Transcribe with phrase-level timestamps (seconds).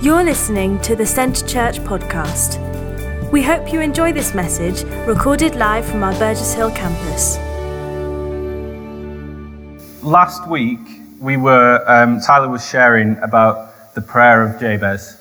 [0.00, 2.60] You're listening to the Centre Church podcast.
[3.32, 7.36] We hope you enjoy this message recorded live from our Burgess Hill campus.
[10.04, 10.78] Last week,
[11.18, 15.20] we were, um, Tyler was sharing about the prayer of Jabez.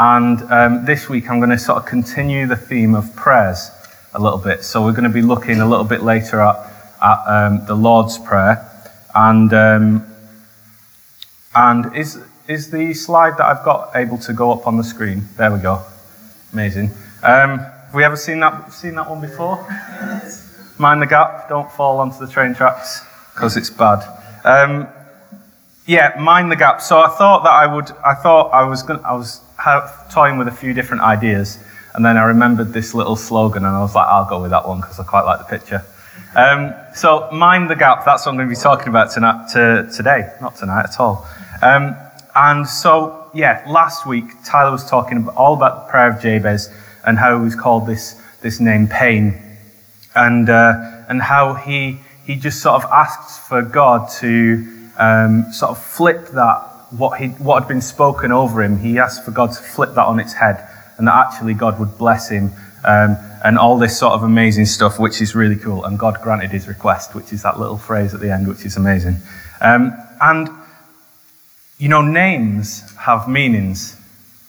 [0.00, 3.70] And um, this week, I'm going to sort of continue the theme of prayers
[4.12, 4.64] a little bit.
[4.64, 6.56] So, we're going to be looking a little bit later at,
[7.00, 8.68] at um, the Lord's Prayer.
[9.14, 10.04] And, um,
[11.54, 15.24] and is, is the slide that I've got able to go up on the screen?
[15.36, 15.82] There we go.
[16.52, 16.90] Amazing.
[17.22, 19.56] Um, have we ever seen that, seen that one before?
[20.78, 23.04] Mind the gap, don't fall onto the train tracks,
[23.34, 24.02] because it's bad.
[24.44, 24.86] Um,
[25.86, 26.80] yeah, mind the gap.
[26.80, 29.40] So I thought that I would, I thought I was, gonna, I was
[30.12, 31.58] toying with a few different ideas,
[31.94, 34.68] and then I remembered this little slogan, and I was like, I'll go with that
[34.68, 35.82] one because I quite like the picture.
[36.34, 38.04] Um, so mind the gap.
[38.04, 41.26] That's what I'm going to be talking about tonight, to, today, not tonight at all.
[41.62, 41.96] Um,
[42.36, 46.70] and so, yeah, last week Tyler was talking all about the prayer of Jabez
[47.06, 49.40] and how he's called this this name pain,
[50.14, 55.70] and uh, and how he he just sort of asks for God to um, sort
[55.70, 56.58] of flip that
[56.90, 58.78] what he what had been spoken over him.
[58.78, 61.96] He asked for God to flip that on its head, and that actually God would
[61.96, 62.52] bless him.
[62.84, 65.84] Um, and all this sort of amazing stuff, which is really cool.
[65.84, 68.76] And God granted his request, which is that little phrase at the end, which is
[68.76, 69.16] amazing.
[69.60, 70.48] Um, and
[71.78, 74.00] you know, names have meanings.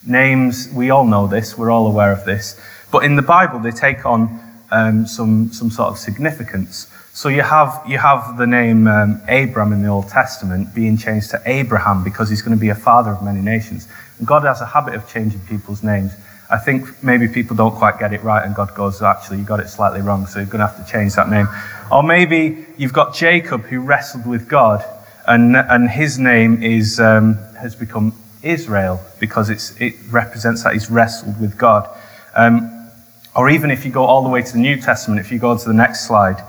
[0.05, 2.59] Names, we all know this, we're all aware of this.
[2.91, 4.39] But in the Bible, they take on
[4.71, 6.87] um, some, some sort of significance.
[7.13, 11.31] So you have, you have the name um, Abram in the Old Testament being changed
[11.31, 13.87] to Abraham because he's going to be a father of many nations.
[14.19, 16.13] And God has a habit of changing people's names.
[16.49, 19.59] I think maybe people don't quite get it right, and God goes, actually, you got
[19.59, 21.47] it slightly wrong, so you're going to have to change that name.
[21.91, 24.85] Or maybe you've got Jacob who wrestled with God,
[25.27, 31.39] and, and his name is, um, has become Israel because it represents that he's wrestled
[31.39, 31.89] with God.
[32.35, 32.89] Um,
[33.35, 35.57] or even if you go all the way to the New Testament, if you go
[35.57, 36.41] to the next slide,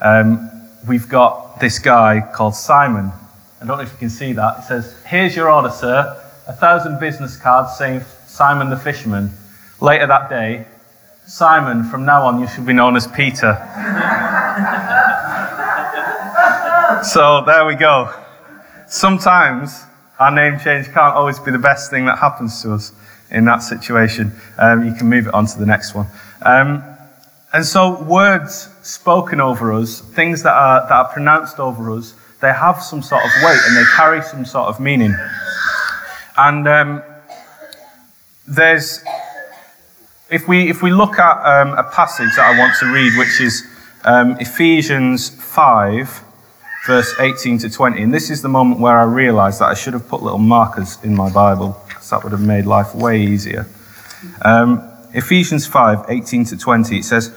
[0.00, 0.50] um,
[0.86, 3.12] we've got this guy called Simon.
[3.62, 4.58] I don't know if you can see that.
[4.58, 6.20] It says, Here's your order, sir.
[6.46, 9.30] A thousand business cards saying Simon the fisherman.
[9.80, 10.66] Later that day,
[11.26, 13.54] Simon, from now on, you should be known as Peter.
[17.04, 18.23] so there we go
[18.86, 19.84] sometimes
[20.18, 22.92] our name change can't always be the best thing that happens to us
[23.30, 24.32] in that situation.
[24.58, 26.06] Um, you can move it on to the next one.
[26.42, 26.84] Um,
[27.52, 32.52] and so, words spoken over us, things that are, that are pronounced over us, they
[32.52, 35.14] have some sort of weight and they carry some sort of meaning.
[36.36, 37.02] And um,
[38.46, 39.04] there's,
[40.30, 43.40] if we, if we look at um, a passage that I want to read, which
[43.40, 43.64] is
[44.04, 46.24] um, Ephesians 5,
[46.86, 48.02] verse 18 to 20.
[48.02, 50.98] And this is the moment where I realized that I should have put little markers
[51.02, 53.66] in my Bible, because that would have made life way easier.
[54.42, 57.34] Um, Ephesians 5 18 to 20, it says,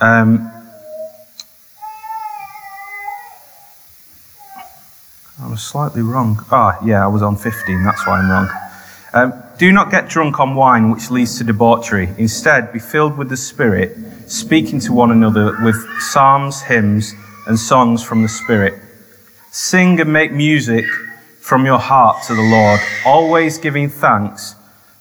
[0.00, 0.50] um,
[5.40, 6.44] I was slightly wrong.
[6.50, 8.48] Ah, yeah, I was on 15, that's why I'm wrong.
[9.14, 12.08] Um, Do not get drunk on wine, which leads to debauchery.
[12.18, 13.96] Instead, be filled with the Spirit,
[14.30, 17.14] speaking to one another with psalms, hymns,
[17.46, 18.81] and songs from the Spirit.
[19.54, 20.86] Sing and make music
[21.38, 24.54] from your heart to the Lord, always giving thanks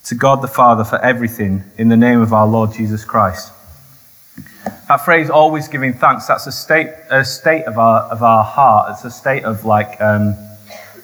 [0.04, 3.54] to God the Father for everything in the name of our Lord Jesus Christ.
[4.90, 8.92] That phrase, always giving thanks, that's a state, a state of, our, of our heart.
[8.92, 10.36] It's a state of like, um,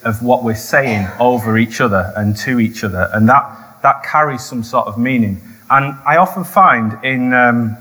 [0.04, 3.08] of what we're saying over each other and to each other.
[3.14, 5.40] And that, that carries some sort of meaning.
[5.70, 7.78] And I often find in, um,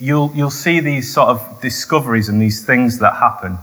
[0.00, 3.58] you'll, you'll see these sort of discoveries and these things that happen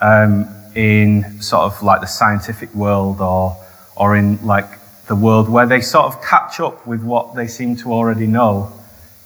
[0.00, 3.56] um, in sort of like the scientific world or,
[3.96, 4.66] or in like
[5.06, 8.72] the world where they sort of catch up with what they seem to already know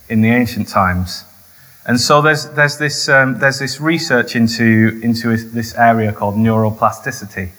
[0.09, 1.25] in the ancient times.
[1.85, 7.51] And so there's, there's, this, um, there's this research into, into this area called neuroplasticity,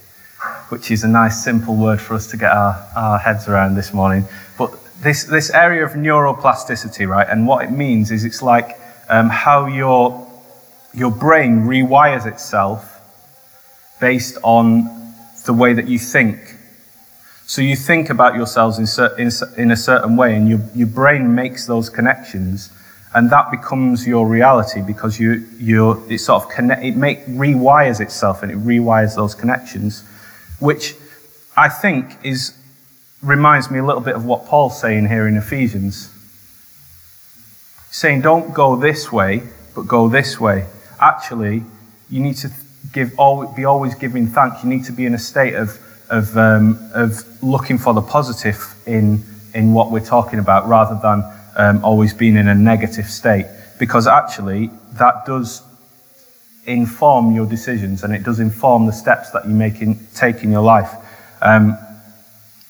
[0.69, 3.93] which is a nice simple word for us to get our, our heads around this
[3.93, 4.23] morning.
[4.57, 4.71] But
[5.01, 8.79] this, this area of neuroplasticity, right, and what it means is it's like
[9.09, 10.25] um, how your,
[10.93, 12.92] your brain rewires itself
[14.03, 14.83] based on
[15.45, 16.37] the way that you think.
[17.45, 21.33] So you think about yourselves in, in, in a certain way, and your, your brain
[21.33, 22.69] makes those connections,
[23.15, 28.01] and that becomes your reality because you, you it sort of connect, it make, rewires
[28.01, 30.03] itself and it rewires those connections,
[30.59, 30.95] which
[31.55, 32.57] I think is
[33.21, 36.09] reminds me a little bit of what Paul's saying here in Ephesians
[37.89, 39.43] saying, don't go this way,
[39.75, 40.65] but go this way.
[40.99, 41.63] Actually,
[42.09, 42.49] you need to
[42.93, 43.11] give,
[43.55, 44.63] be always giving thanks.
[44.63, 45.77] You need to be in a state of,
[46.09, 49.23] of, um, of looking for the positive in,
[49.53, 51.23] in what we're talking about rather than
[51.57, 53.47] um, always being in a negative state.
[53.79, 55.63] Because actually, that does
[56.65, 60.51] inform your decisions and it does inform the steps that you make in, take in
[60.51, 60.91] your life.
[61.41, 61.77] Um,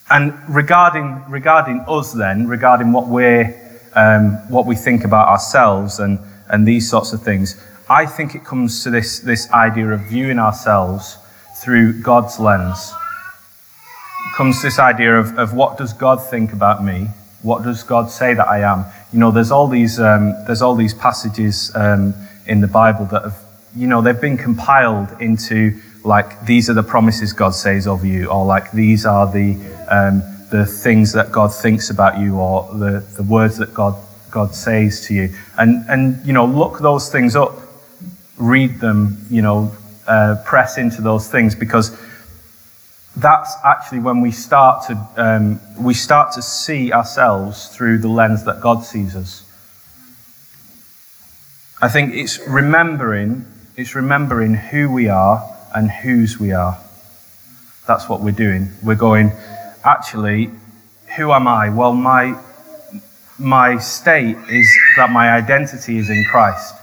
[0.09, 6.19] and regarding, regarding us, then, regarding what, we're, um, what we think about ourselves and,
[6.49, 10.39] and these sorts of things, I think it comes to this, this idea of viewing
[10.39, 11.17] ourselves
[11.63, 12.93] through God's lens.
[14.27, 17.07] It comes this idea of, of what does God think about me?
[17.41, 18.85] What does God say that I am?
[19.11, 22.13] You know, there's all these, um, there's all these passages um,
[22.47, 23.37] in the Bible that have,
[23.75, 28.27] you know, they've been compiled into like these are the promises God says of you,
[28.27, 29.55] or like these are the
[29.89, 30.21] um,
[30.51, 33.95] the things that God thinks about you, or the, the words that God
[34.29, 35.33] God says to you.
[35.57, 37.57] And and you know, look those things up,
[38.37, 39.71] read them, you know,
[40.07, 41.97] uh, press into those things because
[43.15, 48.43] that's actually when we start to um, we start to see ourselves through the lens
[48.45, 49.45] that God sees us.
[51.81, 53.45] I think it's remembering
[53.75, 55.43] it's remembering who we are
[55.73, 56.77] and whose we are.
[57.87, 58.69] That's what we're doing.
[58.83, 59.31] We're going,
[59.83, 60.51] actually,
[61.15, 61.69] who am I?
[61.69, 62.39] Well, my
[63.37, 66.75] my state is that my identity is in Christ.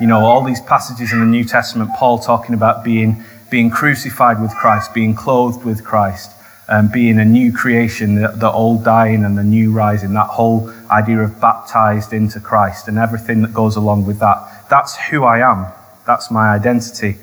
[0.00, 4.40] You know, all these passages in the New Testament, Paul talking about being, being crucified
[4.40, 6.32] with Christ, being clothed with Christ,
[6.68, 10.72] um, being a new creation, the, the old dying and the new rising, that whole
[10.90, 14.68] idea of baptized into Christ and everything that goes along with that.
[14.70, 15.66] That's who I am.
[16.06, 17.16] That's my identity.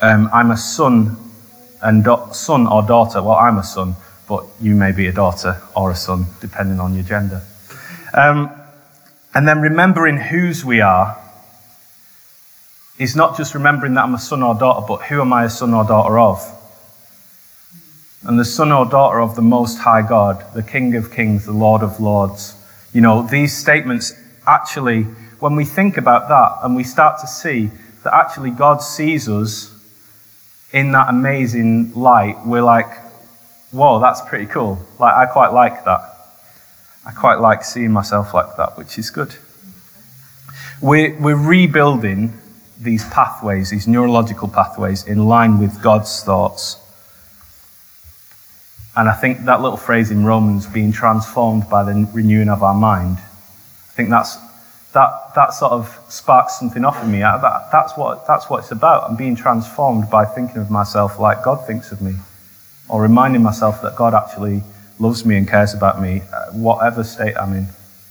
[0.00, 1.16] Um, I'm a son
[1.82, 3.22] and son or daughter.
[3.22, 3.96] Well, I'm a son,
[4.28, 7.42] but you may be a daughter or a son, depending on your gender.
[8.12, 8.50] Um,
[9.34, 11.16] and then remembering whose we are
[12.98, 15.50] is not just remembering that I'm a son or daughter, but who am I a
[15.50, 16.40] son or daughter of?
[18.22, 21.52] And the son or daughter of the Most High God, the King of Kings, the
[21.52, 22.54] Lord of Lords.
[22.92, 24.14] You know, these statements
[24.46, 25.02] actually,
[25.40, 27.70] when we think about that and we start to see
[28.02, 29.72] that actually God sees us
[30.72, 32.88] in that amazing light, we're like,
[33.70, 34.78] whoa, that's pretty cool.
[34.98, 36.00] Like, I quite like that.
[37.04, 39.34] I quite like seeing myself like that, which is good.
[40.80, 42.32] We're, we're rebuilding
[42.78, 46.82] these pathways, these neurological pathways, in line with God's thoughts.
[48.96, 52.74] And I think that little phrase in Romans, being transformed by the renewing of our
[52.74, 54.36] mind, I think that's,
[54.92, 57.20] that, that sort of sparks something off in me.
[57.20, 59.08] That, that's, what, that's what it's about.
[59.08, 62.14] I'm being transformed by thinking of myself like God thinks of me,
[62.88, 64.62] or reminding myself that God actually
[64.98, 67.66] loves me and cares about me, uh, whatever state I'm in.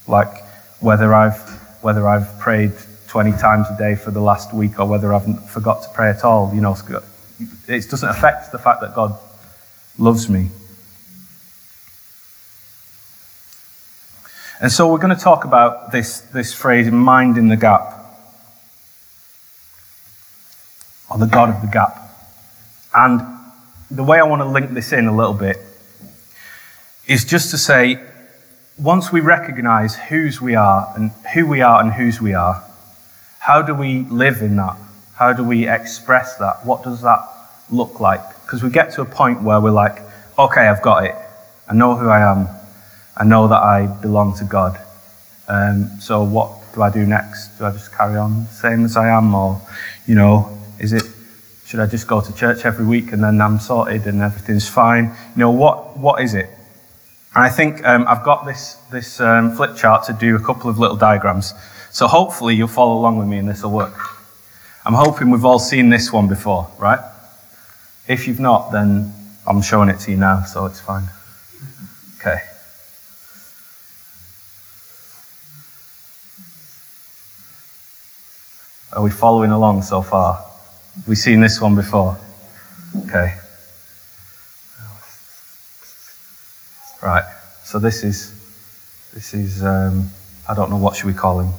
[0.08, 0.44] Like
[0.80, 1.40] whether I've,
[1.82, 2.74] whether I've prayed
[3.16, 6.26] 20 times a day for the last week or whether I've forgot to pray at
[6.26, 6.76] all, you know,
[7.66, 9.18] it doesn't affect the fact that God
[9.98, 10.50] loves me.
[14.60, 17.94] And so we're going to talk about this, this phrase, mind in the gap,
[21.10, 21.98] or the God of the gap.
[22.94, 23.22] And
[23.90, 25.56] the way I want to link this in a little bit
[27.08, 27.98] is just to say,
[28.78, 32.62] once we recognize whose we are and who we are and whose we are,
[33.46, 34.76] how do we live in that?
[35.14, 36.66] How do we express that?
[36.66, 37.20] What does that
[37.70, 38.24] look like?
[38.42, 40.02] Because we get to a point where we're like,
[40.40, 41.14] okay, I've got it.
[41.70, 42.48] I know who I am.
[43.16, 44.80] I know that I belong to God.
[45.48, 47.60] Um, so what do I do next?
[47.60, 49.62] Do I just carry on same as I am, or
[50.08, 51.04] you know, is it?
[51.68, 55.06] Should I just go to church every week and then I'm sorted and everything's fine?
[55.36, 56.50] You know, what what is it?
[57.36, 60.68] And I think um, I've got this this um, flip chart to do a couple
[60.68, 61.54] of little diagrams.
[61.96, 63.98] So hopefully you'll follow along with me and this will work.
[64.84, 67.00] I'm hoping we've all seen this one before, right?
[68.06, 69.14] If you've not, then
[69.48, 71.06] I'm showing it to you now, so it's fine.
[72.20, 72.42] Okay.
[78.92, 80.44] Are we following along so far?
[80.98, 82.18] We've we seen this one before?
[83.06, 83.38] Okay.
[87.02, 87.24] Right.
[87.64, 88.34] So this is
[89.14, 90.10] this is um,
[90.50, 91.54] I don't know what should we call him.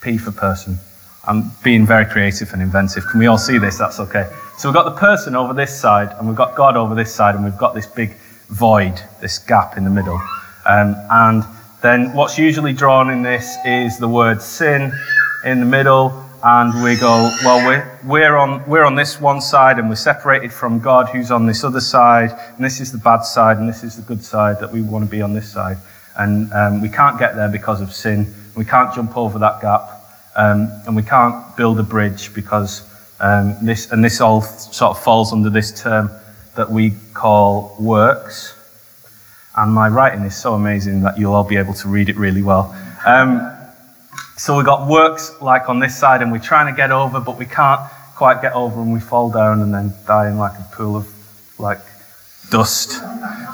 [0.00, 0.78] P for person.
[1.26, 3.06] I'm being very creative and inventive.
[3.06, 3.76] Can we all see this?
[3.76, 4.30] That's okay.
[4.56, 7.34] So we've got the person over this side, and we've got God over this side,
[7.34, 8.16] and we've got this big
[8.48, 10.20] void, this gap in the middle.
[10.66, 11.44] Um, and
[11.82, 14.92] then what's usually drawn in this is the word sin
[15.44, 19.78] in the middle, and we go, well, we're, we're, on, we're on this one side
[19.78, 23.20] and we're separated from God who's on this other side, and this is the bad
[23.20, 25.76] side and this is the good side that we want to be on this side.
[26.16, 28.34] And um, we can't get there because of sin.
[28.60, 29.88] We can't jump over that gap,
[30.36, 32.86] um, and we can't build a bridge because
[33.18, 36.10] um, this, and this all sort of falls under this term,
[36.56, 38.54] that we call works.
[39.56, 42.42] And my writing is so amazing that you'll all be able to read it really
[42.42, 42.76] well.
[43.06, 43.50] Um,
[44.36, 47.38] so we've got works like on this side, and we're trying to get over, but
[47.38, 47.80] we can't
[48.14, 51.08] quite get over, and we fall down and then die in like a pool of
[51.58, 51.80] like
[52.50, 53.00] dust,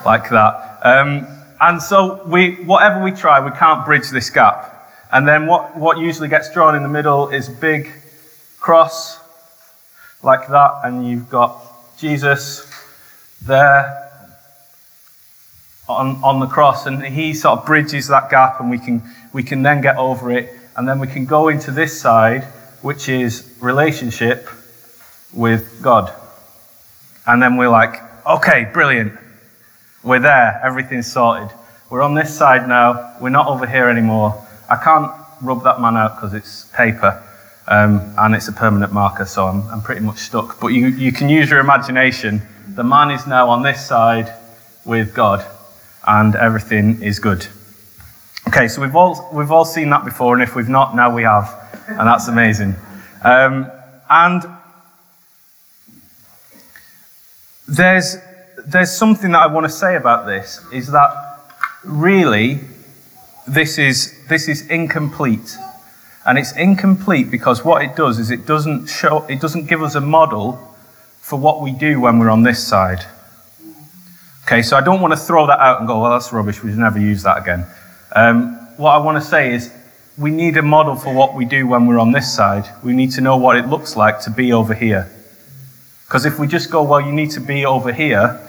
[0.05, 0.81] like that.
[0.83, 1.29] Um,
[1.61, 4.73] and so we, whatever we try, we can't bridge this gap.
[5.13, 7.91] And then what, what usually gets drawn in the middle is big
[8.59, 9.21] cross,
[10.23, 11.63] like that, and you've got
[11.99, 12.69] Jesus
[13.43, 14.11] there
[15.89, 19.43] on, on the cross, and he sort of bridges that gap, and we can, we
[19.43, 22.43] can then get over it, and then we can go into this side,
[22.83, 24.49] which is relationship
[25.33, 26.13] with God.
[27.27, 29.17] And then we're like, okay, brilliant.
[30.03, 31.57] We're there, everything's sorted.
[31.91, 34.46] We're on this side now, we're not over here anymore.
[34.69, 37.23] I can't rub that man out because it's paper.
[37.69, 40.61] Um, and it's a permanent marker, so I'm, I'm pretty much stuck.
[40.61, 42.41] But you, you can use your imagination.
[42.69, 44.33] The man is now on this side
[44.85, 45.45] with God,
[46.07, 47.45] and everything is good.
[48.47, 51.25] Okay, so we've all, we've all seen that before, and if we've not, now we
[51.25, 51.53] have,
[51.89, 52.77] and that's amazing.
[53.25, 53.69] Um,
[54.09, 54.45] and
[57.67, 58.19] there's,
[58.65, 61.11] there's something that I want to say about this is that
[61.85, 62.61] really
[63.49, 65.57] this is, this is incomplete.
[66.27, 69.95] And it's incomplete because what it does is it doesn't show, it doesn't give us
[69.95, 70.53] a model
[71.21, 73.05] for what we do when we're on this side.
[74.45, 76.71] Okay, so I don't want to throw that out and go, well, that's rubbish, we
[76.71, 77.67] should never use that again.
[78.15, 79.73] Um, what I want to say is
[80.19, 82.69] we need a model for what we do when we're on this side.
[82.85, 85.11] We need to know what it looks like to be over here.
[86.07, 88.41] Because if we just go, well, you need to be over here,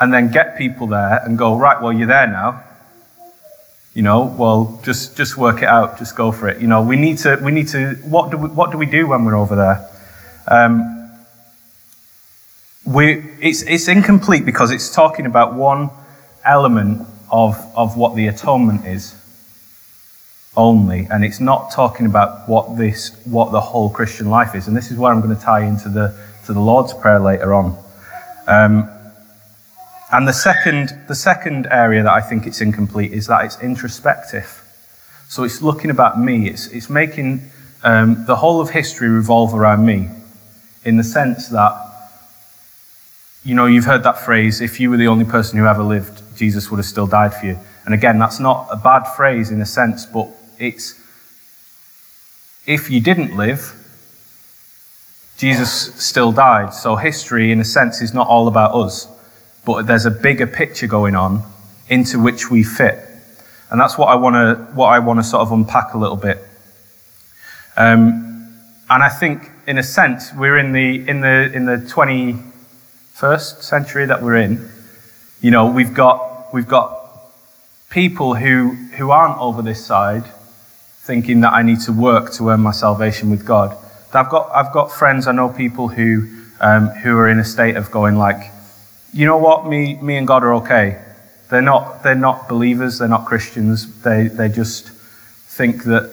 [0.00, 2.62] and then get people there and go, right, well, you're there now.
[3.94, 6.60] You know, well, just just work it out, just go for it.
[6.60, 9.06] You know, we need to we need to what do we, what do we do
[9.06, 9.88] when we're over there?
[10.48, 11.10] Um,
[12.84, 15.90] we it's it's incomplete because it's talking about one
[16.44, 19.14] element of of what the atonement is
[20.56, 24.68] only, and it's not talking about what this what the whole Christian life is.
[24.68, 27.54] And this is where I'm going to tie into the to the Lord's Prayer later
[27.54, 27.78] on.
[28.46, 28.90] Um,
[30.14, 34.62] and the second, the second area that I think it's incomplete is that it's introspective.
[35.28, 36.48] So it's looking about me.
[36.48, 37.50] It's, it's making
[37.82, 40.08] um, the whole of history revolve around me
[40.84, 41.74] in the sense that,
[43.44, 46.22] you know, you've heard that phrase, if you were the only person who ever lived,
[46.36, 47.58] Jesus would have still died for you.
[47.84, 50.28] And again, that's not a bad phrase in a sense, but
[50.60, 50.94] it's
[52.66, 53.74] if you didn't live,
[55.38, 56.72] Jesus still died.
[56.72, 59.08] So history, in a sense, is not all about us,
[59.64, 61.42] but there's a bigger picture going on
[61.88, 62.98] into which we fit.
[63.70, 66.16] And that's what I want to what I want to sort of unpack a little
[66.16, 66.38] bit.
[67.76, 68.54] Um,
[68.88, 74.06] and I think, in a sense, we're in the in the in the 21st century
[74.06, 74.68] that we're in.
[75.40, 77.10] You know, we've got we've got
[77.90, 80.24] people who who aren't over this side,
[81.00, 83.76] thinking that I need to work to earn my salvation with God.
[84.14, 86.28] I've got, I've got friends, I know people who,
[86.60, 88.52] um, who are in a state of going like,
[89.14, 91.00] you know what, me, me and God are okay.
[91.48, 96.12] They're not, they're not believers, they're not Christians, they, they just think that,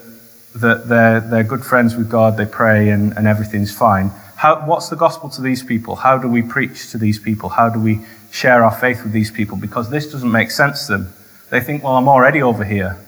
[0.56, 4.12] that they're, they're good friends with God, they pray and, and everything's fine.
[4.36, 5.96] How, what's the gospel to these people?
[5.96, 7.50] How do we preach to these people?
[7.50, 9.58] How do we share our faith with these people?
[9.58, 11.14] Because this doesn't make sense to them.
[11.50, 13.04] They think, well, I'm already over here.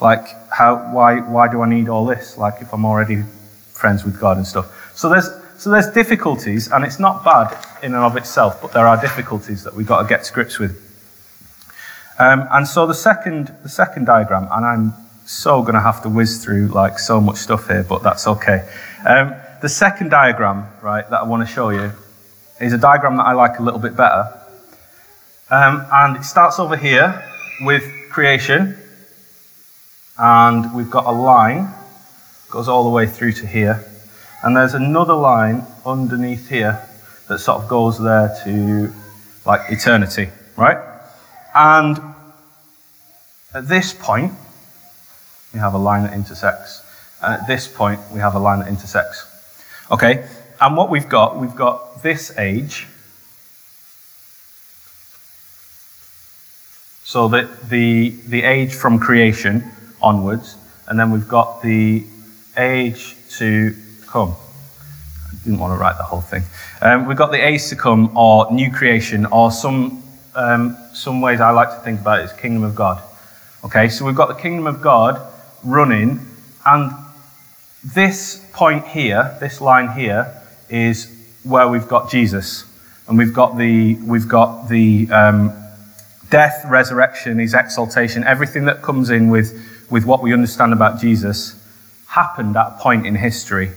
[0.00, 2.36] Like, how, why, why do I need all this?
[2.36, 3.22] Like, if I'm already
[3.72, 4.92] friends with God and stuff.
[4.96, 5.28] So there's,
[5.62, 9.62] so there's difficulties, and it's not bad in and of itself, but there are difficulties
[9.62, 10.72] that we've got to get to grips with.
[12.18, 14.92] Um, and so the second, the second diagram, and I'm
[15.24, 18.68] so going to have to whiz through like so much stuff here, but that's okay.
[19.06, 21.92] Um, the second diagram, right, that I want to show you
[22.60, 24.36] is a diagram that I like a little bit better.
[25.48, 27.24] Um, and it starts over here
[27.60, 28.76] with creation,
[30.18, 31.72] and we've got a line
[32.50, 33.91] goes all the way through to here.
[34.42, 36.88] And there's another line underneath here
[37.28, 38.92] that sort of goes there to
[39.46, 40.78] like eternity, right?
[41.54, 41.98] And
[43.54, 44.32] at this point,
[45.52, 46.82] we have a line that intersects.
[47.22, 49.26] And at this point, we have a line that intersects.
[49.90, 50.28] Okay?
[50.60, 52.86] And what we've got, we've got this age.
[57.04, 59.70] So that the, the age from creation
[60.00, 60.56] onwards,
[60.88, 62.04] and then we've got the
[62.56, 63.76] age to
[64.12, 64.36] come.
[65.26, 66.42] I didn't want to write the whole thing.
[66.82, 70.02] Um, we've got the age to come, or new creation, or some,
[70.34, 73.02] um, some ways I like to think about it is kingdom of God.
[73.64, 75.18] Okay, so we've got the kingdom of God
[75.64, 76.20] running,
[76.66, 76.92] and
[77.82, 81.08] this point here, this line here, is
[81.42, 82.66] where we've got Jesus.
[83.08, 85.52] and we've got the, we've got the um,
[86.30, 89.58] death, resurrection, his exaltation, everything that comes in with,
[89.90, 91.58] with what we understand about Jesus
[92.08, 93.70] happened at a point in history.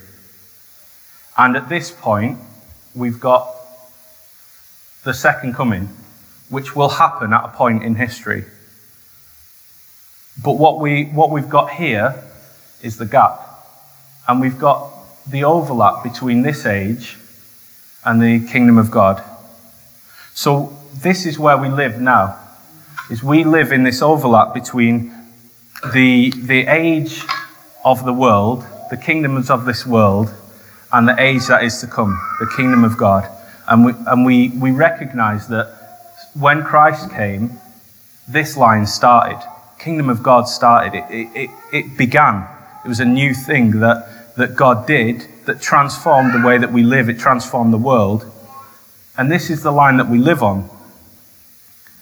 [1.37, 2.37] And at this point,
[2.93, 3.53] we've got
[5.03, 5.89] the second coming,
[6.49, 8.45] which will happen at a point in history.
[10.43, 12.23] But what, we, what we've got here
[12.81, 13.39] is the gap.
[14.27, 14.91] And we've got
[15.27, 17.17] the overlap between this age
[18.03, 19.23] and the kingdom of God.
[20.33, 22.39] So this is where we live now.
[23.09, 25.11] Is we live in this overlap between
[25.93, 27.21] the, the age
[27.83, 30.33] of the world, the kingdoms of this world,
[30.95, 33.29] and the age that is to come, the kingdom of God.
[33.67, 35.67] And we, and we, we recognize that
[36.33, 37.59] when Christ came,
[38.29, 39.45] this line started.
[39.77, 40.95] Kingdom of God started.
[40.97, 42.47] It, it, it, it began.
[42.85, 46.81] It was a new thing that, that God did that transformed the way that we
[46.81, 47.09] live.
[47.09, 48.31] It transformed the world.
[49.17, 50.69] And this is the line that we live on.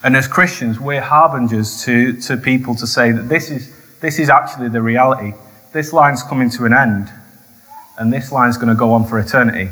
[0.04, 4.30] And as Christians, we're harbingers to, to people to say that this is, this is
[4.30, 5.34] actually the reality.
[5.72, 7.10] This line's coming to an end,
[7.98, 9.70] and this line's going to go on for eternity.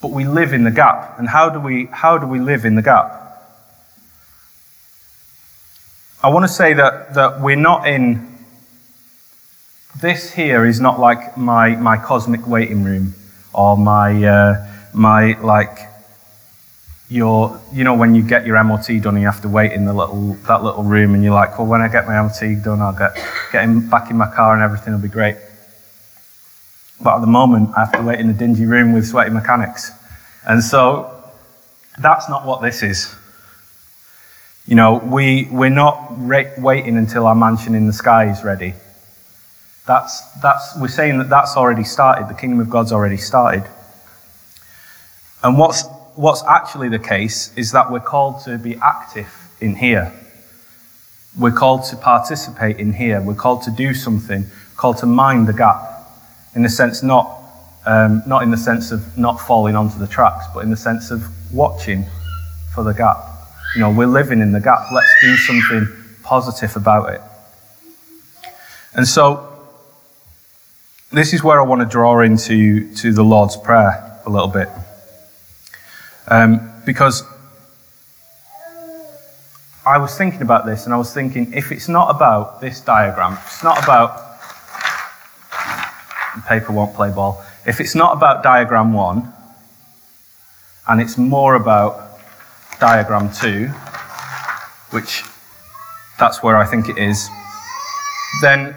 [0.00, 1.18] But we live in the gap.
[1.18, 3.14] And how do we, how do we live in the gap?
[6.22, 8.36] I want to say that, that we're not in.
[10.00, 13.14] This here is not like my, my cosmic waiting room
[13.52, 15.78] or my, uh, my like
[17.08, 19.84] your, you know, when you get your MOT done and you have to wait in
[19.84, 22.80] the little, that little room and you're like, well, when I get my MOT done,
[22.80, 23.16] I'll get,
[23.50, 25.36] get in, back in my car and everything will be great.
[27.00, 29.92] But at the moment, I have to wait in a dingy room with sweaty mechanics.
[30.46, 31.14] And so
[32.00, 33.14] that's not what this is.
[34.66, 38.74] You know, we, we're not re- waiting until our mansion in the sky is ready.
[39.86, 42.28] That's, that's, we're saying that that's already started.
[42.28, 43.64] The kingdom of God's already started.
[45.42, 50.12] And what's, what's actually the case is that we're called to be active in here.
[51.38, 53.22] We're called to participate in here.
[53.22, 54.46] We're called to do something,
[54.76, 55.87] called to mind the gap.
[56.58, 57.38] In the sense, not,
[57.86, 61.12] um, not in the sense of not falling onto the tracks, but in the sense
[61.12, 61.22] of
[61.54, 62.04] watching
[62.74, 63.16] for the gap.
[63.76, 64.90] You know, we're living in the gap.
[64.92, 65.86] Let's do something
[66.24, 67.20] positive about it.
[68.92, 69.68] And so,
[71.12, 74.68] this is where I want to draw into to the Lord's Prayer a little bit.
[76.26, 77.22] Um, because
[79.86, 83.38] I was thinking about this and I was thinking if it's not about this diagram,
[83.46, 84.27] it's not about
[86.42, 89.32] paper won't play ball, if it's not about diagram one
[90.88, 92.18] and it's more about
[92.80, 93.68] diagram two,
[94.90, 95.22] which
[96.18, 97.28] that's where I think it is,
[98.42, 98.74] then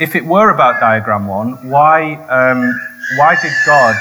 [0.00, 2.78] if it were about diagram one, why, um,
[3.16, 3.94] why did God,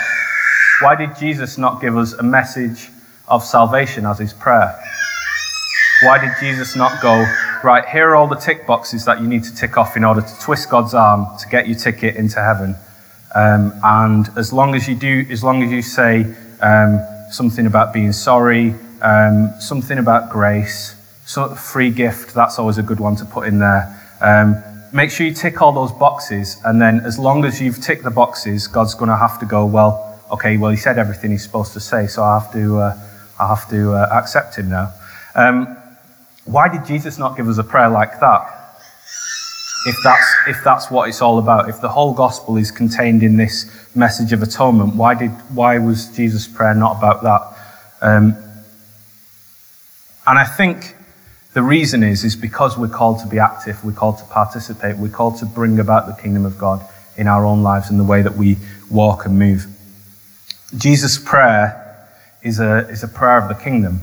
[0.81, 2.89] why did Jesus not give us a message
[3.27, 4.79] of salvation as his prayer?
[6.03, 7.25] Why did Jesus not go,
[7.63, 10.21] right, here are all the tick boxes that you need to tick off in order
[10.21, 12.75] to twist God's arm to get your ticket into heaven?
[13.35, 16.25] Um, and as long as you do, as long as you say,
[16.61, 16.99] um,
[17.31, 20.95] something about being sorry, um, something about grace,
[21.57, 23.99] free gift, that's always a good one to put in there.
[24.21, 24.61] Um,
[24.93, 28.11] make sure you tick all those boxes, and then as long as you've ticked the
[28.11, 31.73] boxes, God's going to have to go, well, okay, well, he said everything he's supposed
[31.73, 32.99] to say, so I have to, uh,
[33.39, 34.93] I have to uh, accept him now.
[36.45, 38.59] Why did Jesus not give us a prayer like that?
[39.85, 43.35] If that's, if that's what it's all about, if the whole gospel is contained in
[43.35, 47.41] this message of atonement, why, did, why was Jesus' prayer not about that?
[48.01, 48.35] Um,
[50.25, 50.95] and I think
[51.53, 55.09] the reason is, is because we're called to be active, we're called to participate, we're
[55.09, 56.81] called to bring about the kingdom of God
[57.17, 58.57] in our own lives and the way that we
[58.89, 59.67] walk and move.
[60.77, 62.07] Jesus' prayer
[62.41, 63.99] is a, is a prayer of the kingdom.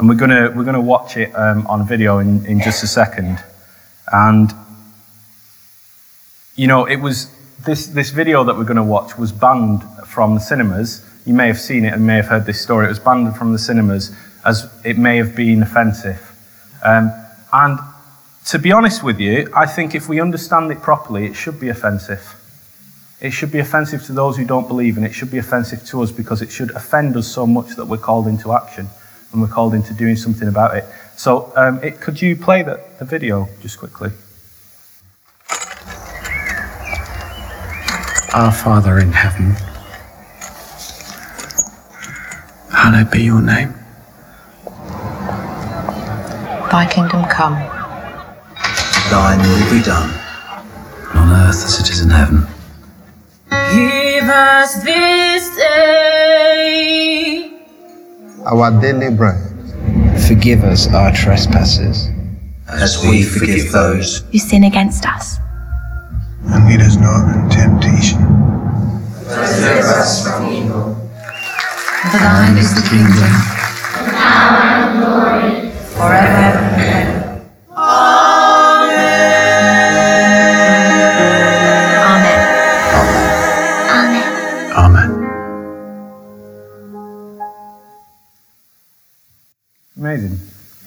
[0.00, 3.38] And we're going we're gonna watch it um, on video in, in just a second.
[4.10, 4.50] And,
[6.56, 7.30] you know, it was
[7.66, 11.06] this, this video that we're going to watch was banned from the cinemas.
[11.26, 12.86] You may have seen it and may have heard this story.
[12.86, 16.18] It was banned from the cinemas as it may have been offensive.
[16.82, 17.12] Um,
[17.52, 17.78] and
[18.46, 21.68] to be honest with you, I think if we understand it properly, it should be
[21.68, 22.36] offensive.
[23.20, 26.02] It should be offensive to those who don't believe, and it should be offensive to
[26.02, 28.88] us because it should offend us so much that we're called into action
[29.32, 30.84] and we're called into doing something about it.
[31.16, 34.10] So, um, it, could you play the, the video just quickly?
[38.32, 39.56] Our Father in heaven,
[42.72, 43.74] hallowed be your name.
[46.70, 47.54] Thy kingdom come.
[49.10, 50.10] Thine will be done,
[51.16, 52.46] on earth as it is in heaven.
[53.50, 57.39] Give us this day
[58.50, 59.38] our daily bread.
[60.26, 62.08] Forgive us our trespasses,
[62.68, 65.38] as we forgive those who sin against us.
[66.46, 68.18] And lead us not into temptation.
[69.22, 70.94] Deliver us from evil.
[72.10, 73.30] For thine is the kingdom,
[73.94, 76.49] and power and glory, forever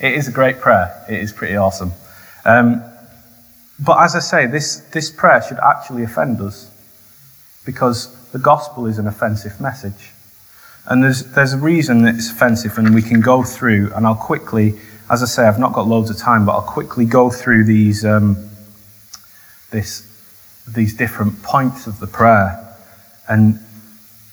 [0.03, 1.01] It is a great prayer.
[1.07, 1.93] It is pretty awesome.
[2.43, 2.83] Um,
[3.79, 6.69] but as I say, this, this prayer should actually offend us
[7.65, 10.11] because the gospel is an offensive message.
[10.87, 14.13] And there's, there's a reason that it's offensive, and we can go through, and I'll
[14.13, 14.77] quickly,
[15.09, 18.03] as I say, I've not got loads of time, but I'll quickly go through these,
[18.03, 18.49] um,
[19.71, 20.05] this,
[20.67, 22.75] these different points of the prayer,
[23.29, 23.57] and,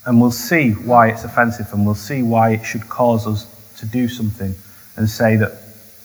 [0.04, 3.46] and we'll see why it's offensive, and we'll see why it should cause us
[3.78, 4.56] to do something
[4.96, 5.59] and say that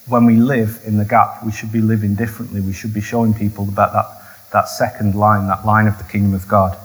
[0.07, 2.61] when we live in the gap, we should be living differently.
[2.61, 6.33] We should be showing people about that, that second line, that line of the kingdom
[6.33, 6.77] of God.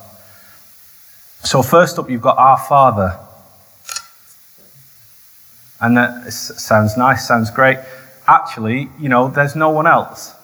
[1.43, 3.19] So, first up, you've got Our Father.
[5.81, 7.79] And that sounds nice, sounds great.
[8.27, 10.35] Actually, you know, there's no one else.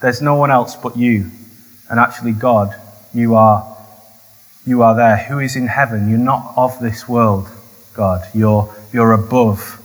[0.00, 1.30] There's no one else but you.
[1.90, 2.74] And actually, God,
[3.14, 3.76] you are,
[4.66, 5.16] you are there.
[5.16, 6.08] Who is in heaven?
[6.08, 7.48] You're not of this world,
[7.94, 8.26] God.
[8.34, 9.79] You're, you're above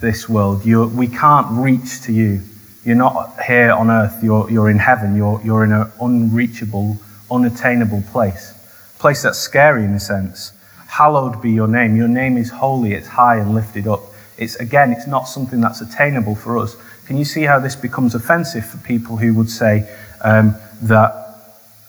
[0.00, 0.64] this world.
[0.64, 2.40] You're, we can't reach to you.
[2.84, 5.16] You're not here on earth, you're, you're in heaven.
[5.16, 6.98] You're, you're in an unreachable,
[7.30, 8.52] unattainable place.
[8.94, 10.52] A place that's scary in a sense.
[10.88, 11.96] Hallowed be your name.
[11.96, 14.00] Your name is holy, it's high and lifted up.
[14.36, 16.76] It's again, it's not something that's attainable for us.
[17.06, 19.88] Can you see how this becomes offensive for people who would say
[20.22, 21.24] um, that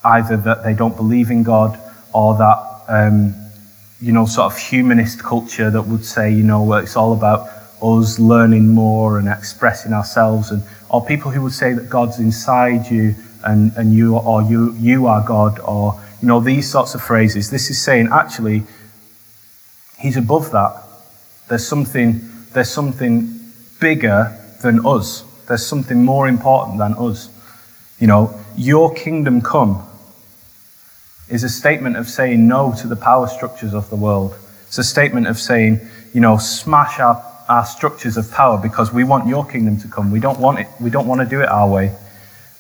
[0.04, 1.80] either that they don't believe in God
[2.14, 3.34] or that um,
[4.00, 7.48] you know sort of humanist culture that would say you know it's all about
[7.82, 12.90] us learning more and expressing ourselves, and or people who would say that God's inside
[12.90, 17.02] you and, and you or you you are God, or you know these sorts of
[17.02, 17.50] phrases.
[17.50, 18.64] This is saying actually
[20.00, 20.84] He's above that.
[21.48, 22.22] There's something
[22.54, 23.40] there's something
[23.80, 25.24] bigger than us.
[25.48, 27.30] There's something more important than us.
[28.00, 29.86] You know, your kingdom come
[31.30, 34.36] is a statement of saying no to the power structures of the world.
[34.68, 35.80] It's a statement of saying,
[36.14, 40.12] you know, smash our our structures of power because we want your kingdom to come.
[40.12, 40.68] We don't want it.
[40.80, 41.96] We don't want to do it our way.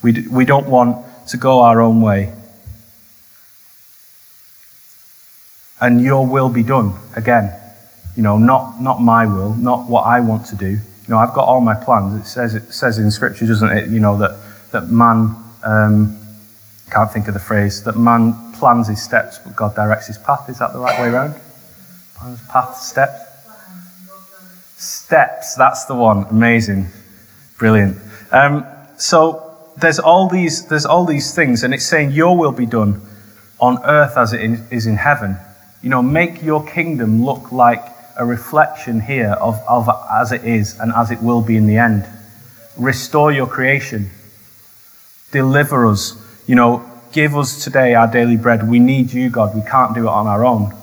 [0.03, 2.33] We, d- we don't want to go our own way.
[5.81, 7.53] And your will be done again.
[8.15, 10.69] You know, not, not my will, not what I want to do.
[10.69, 12.19] You know, I've got all my plans.
[12.19, 14.37] It says, it says in Scripture, doesn't it, you know, that,
[14.71, 16.17] that man, um,
[16.91, 20.47] can't think of the phrase, that man plans his steps, but God directs his path.
[20.49, 21.35] Is that the right way around?
[22.15, 23.24] Plans, path, steps?
[24.85, 26.25] Steps, that's the one.
[26.25, 26.85] Amazing.
[27.57, 27.97] Brilliant.
[28.31, 28.67] Um,
[28.97, 33.01] so there's all these there's all these things, and it's saying your will be done
[33.59, 35.37] on earth as it is in heaven.
[35.81, 37.83] You know, make your kingdom look like
[38.15, 41.77] a reflection here of, of as it is and as it will be in the
[41.77, 42.05] end.
[42.77, 44.11] Restore your creation.
[45.31, 46.15] Deliver us.
[46.45, 48.69] You know, give us today our daily bread.
[48.69, 49.55] We need you, God.
[49.55, 50.75] We can't do it on our own.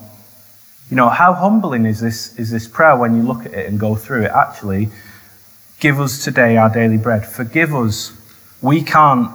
[0.93, 3.81] You know, how humbling is this, is this prayer when you look at it and
[3.81, 4.31] go through it?
[4.31, 4.91] Actually,
[5.81, 7.27] give us today our daily bread.
[7.27, 8.13] Forgive us.
[8.61, 9.31] We can't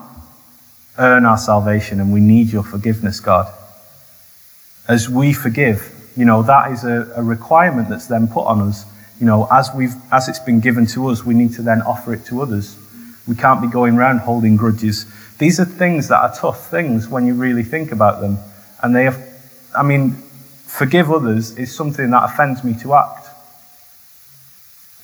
[1.00, 3.52] earn our salvation and we need your forgiveness, God.
[4.88, 8.86] As we forgive, you know, that is a, a requirement that's then put on us.
[9.20, 12.14] You know, as, we've, as it's been given to us, we need to then offer
[12.14, 12.78] it to others.
[13.28, 15.08] We can't be going around holding grudges.
[15.40, 18.38] These are things that are tough things when you really think about them.
[18.84, 19.20] And they have,
[19.76, 20.22] I mean,
[20.78, 23.28] forgive others is something that offends me to act.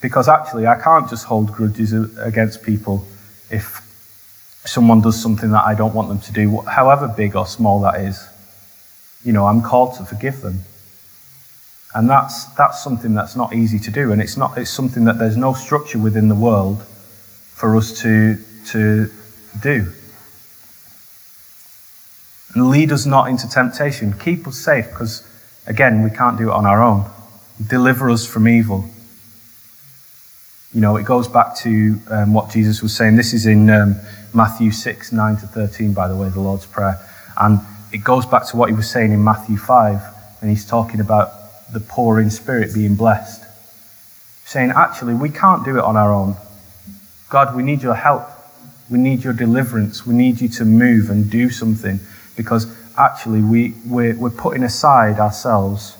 [0.00, 3.04] Because actually, I can't just hold grudges against people
[3.50, 3.80] if
[4.64, 8.00] someone does something that I don't want them to do, however big or small that
[8.00, 8.24] is.
[9.24, 10.60] You know, I'm called to forgive them.
[11.92, 14.12] And that's, that's something that's not easy to do.
[14.12, 18.38] And it's, not, it's something that there's no structure within the world for us to,
[18.66, 19.10] to
[19.60, 19.90] do.
[22.54, 24.12] And lead us not into temptation.
[24.12, 25.26] Keep us safe because
[25.66, 27.06] Again, we can't do it on our own.
[27.66, 28.84] Deliver us from evil.
[30.74, 33.16] You know, it goes back to um, what Jesus was saying.
[33.16, 33.96] This is in um,
[34.34, 36.98] Matthew 6, 9 to 13, by the way, the Lord's Prayer.
[37.36, 37.60] And
[37.92, 40.02] it goes back to what he was saying in Matthew 5,
[40.40, 41.30] and he's talking about
[41.72, 43.42] the poor in spirit being blessed.
[44.44, 46.36] Saying, actually, we can't do it on our own.
[47.30, 48.28] God, we need your help.
[48.90, 50.04] We need your deliverance.
[50.04, 52.00] We need you to move and do something
[52.36, 55.96] because actually we, we're, we're putting aside ourselves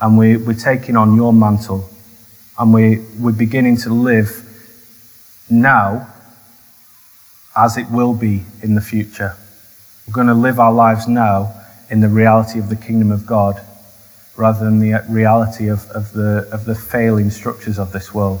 [0.00, 1.88] and we, we're taking on your mantle
[2.58, 4.44] and we, we're beginning to live
[5.50, 6.12] now
[7.56, 9.34] as it will be in the future.
[10.06, 11.54] We're going to live our lives now
[11.90, 13.60] in the reality of the kingdom of God
[14.36, 18.40] rather than the reality of, of, the, of the failing structures of this world.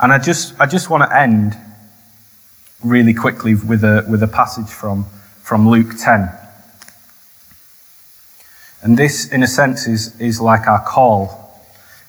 [0.00, 1.56] And I just, I just want to end
[2.84, 5.06] really quickly with a, with a passage from,
[5.42, 6.30] from Luke 10.
[8.82, 11.60] And this, in a sense, is, is like our call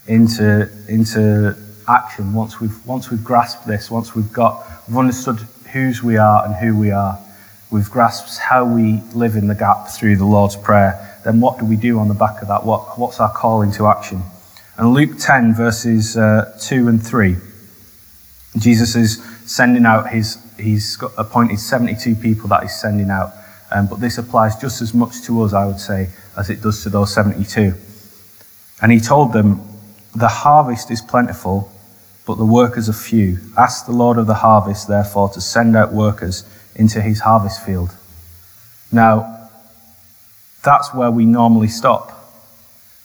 [0.07, 1.55] into, into
[1.87, 2.33] action.
[2.33, 5.39] Once we've, once we've grasped this, once we've got, we've understood
[5.71, 7.19] whose we are and who we are,
[7.71, 11.65] we've grasped how we live in the gap through the Lord's Prayer, then what do
[11.65, 12.65] we do on the back of that?
[12.65, 14.21] What, what's our call into action?
[14.77, 17.35] And Luke 10, verses uh, 2 and 3,
[18.59, 23.31] Jesus is sending out his, he's got appointed 72 people that he's sending out.
[23.71, 26.83] Um, but this applies just as much to us, I would say, as it does
[26.83, 27.73] to those 72.
[28.81, 29.61] And he told them,
[30.15, 31.71] The harvest is plentiful,
[32.25, 33.39] but the workers are few.
[33.57, 36.43] Ask the Lord of the harvest, therefore, to send out workers
[36.75, 37.95] into his harvest field.
[38.91, 39.49] Now,
[40.63, 42.16] that's where we normally stop.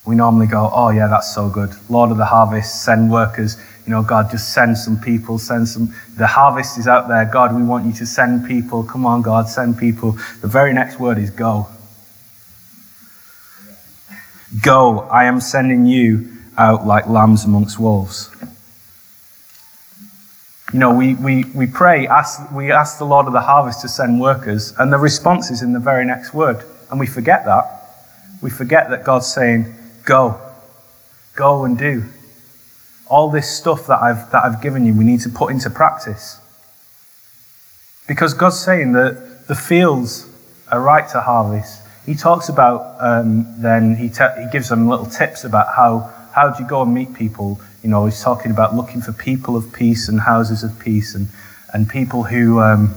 [0.04, 1.70] We normally go, Oh, yeah, that's so good.
[1.88, 3.56] Lord of the harvest, send workers.
[3.86, 5.94] You know, God, just send some people, send some.
[6.16, 7.24] The harvest is out there.
[7.24, 8.84] God, we want you to send people.
[8.84, 10.12] Come on, God, send people.
[10.40, 11.66] The very next word is go.
[14.62, 18.30] Go, I am sending you out like lambs amongst wolves.
[20.72, 23.88] You know, we, we, we pray, ask, we ask the Lord of the harvest to
[23.88, 26.64] send workers, and the response is in the very next word.
[26.90, 27.64] And we forget that.
[28.40, 30.40] We forget that God's saying, Go.
[31.34, 32.04] Go and do.
[33.06, 36.38] All this stuff that I've, that I've given you, we need to put into practice.
[38.08, 40.28] Because God's saying that the fields
[40.70, 45.06] are right to harvest, he talks about um, then he, te- he gives them little
[45.06, 48.74] tips about how how do you go and meet people you know he's talking about
[48.74, 51.28] looking for people of peace and houses of peace and
[51.72, 52.94] and people who um,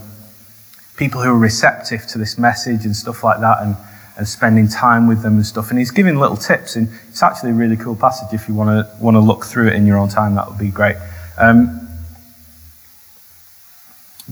[0.97, 3.75] people who are receptive to this message and stuff like that and
[4.17, 7.51] and spending time with them and stuff and he's giving little tips and it's actually
[7.51, 9.97] a really cool passage if you want to want to look through it in your
[9.97, 10.95] own time that would be great
[11.37, 11.81] um,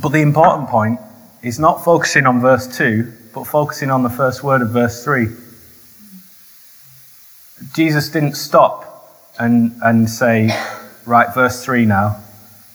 [0.01, 0.99] but the important point
[1.41, 5.27] is not focusing on verse 2 but focusing on the first word of verse 3.
[7.73, 10.49] Jesus didn't stop and, and say,
[11.05, 12.21] right, verse 3 now,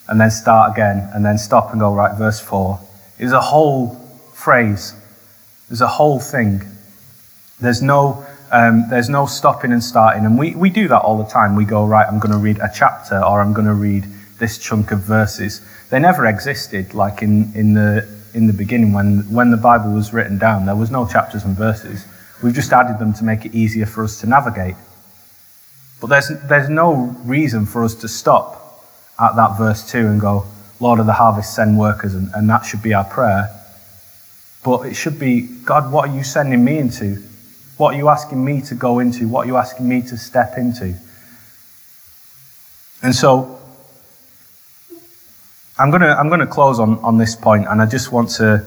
[0.09, 2.81] and then start again, and then stop and go, right, verse 4.
[3.19, 3.95] It was a whole
[4.35, 4.95] phrase,
[5.69, 6.63] there's a whole thing.
[7.61, 10.25] There's no, um, there's no stopping and starting.
[10.25, 11.57] And we, we do that all the time.
[11.57, 14.05] We go, right, I'm going to read a chapter, or I'm going to read
[14.39, 15.61] this chunk of verses.
[15.91, 20.13] They never existed like in, in the in the beginning when, when the Bible was
[20.13, 20.67] written down.
[20.67, 22.07] There was no chapters and verses.
[22.43, 24.77] We've just added them to make it easier for us to navigate.
[26.01, 26.95] But there's, there's no
[27.25, 28.85] reason for us to stop
[29.19, 30.47] at that verse 2 and go,
[30.79, 33.53] Lord of the harvest, send workers, and, and that should be our prayer.
[34.65, 37.23] But it should be, God, what are you sending me into?
[37.79, 39.29] What are you asking me to go into?
[39.29, 40.95] What are you asking me to step into?
[43.03, 43.59] And so
[45.79, 48.31] I'm going to I'm going to close on, on this point, and I just want
[48.31, 48.67] to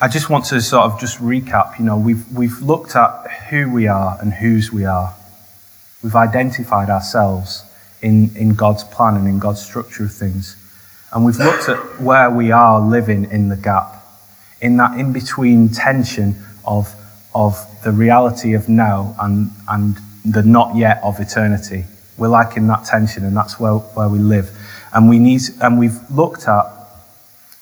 [0.00, 1.76] I just want to sort of just recap.
[1.80, 5.12] You know, we've we've looked at who we are and whose we are.
[6.04, 7.64] We've identified ourselves
[8.00, 10.56] in in God's plan and in God's structure of things,
[11.12, 13.97] and we've looked at where we are living in the gap,
[14.60, 16.34] in that in between tension
[16.66, 16.94] of
[17.34, 21.84] of the reality of now and and the not yet of eternity.
[22.16, 24.50] We're like in that tension, and that's where, where we live.
[24.92, 26.66] And we need, and we've looked at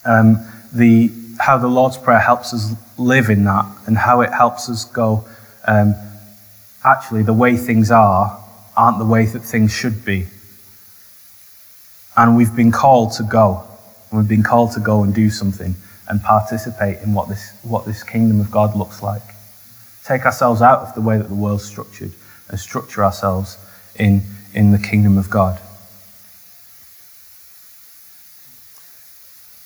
[0.05, 0.39] um,
[0.73, 4.85] the how the Lord's Prayer helps us live in that, and how it helps us
[4.85, 5.27] go.
[5.67, 5.95] Um,
[6.85, 8.43] actually, the way things are
[8.77, 10.27] aren't the way that things should be.
[12.17, 13.63] And we've been called to go.
[14.11, 15.75] And we've been called to go and do something
[16.09, 19.23] and participate in what this, what this kingdom of God looks like.
[20.05, 22.13] Take ourselves out of the way that the world's structured
[22.49, 23.59] and structure ourselves
[23.97, 24.23] in
[24.57, 25.61] in the kingdom of God.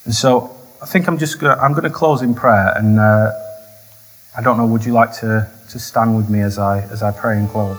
[0.04, 3.30] And so I think I'm just gonna, I'm going to close in prayer, and uh,
[4.36, 4.66] I don't know.
[4.66, 7.78] Would you like to, to stand with me as I as I pray and close?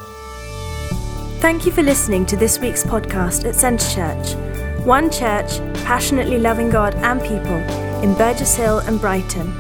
[1.41, 6.69] Thank you for listening to this week's podcast at Centre Church, one church passionately loving
[6.69, 9.54] God and people in Burgess Hill and Brighton.